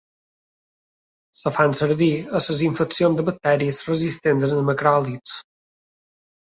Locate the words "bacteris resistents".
3.31-4.51